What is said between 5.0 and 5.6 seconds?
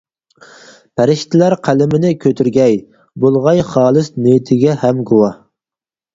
گۇۋاھ.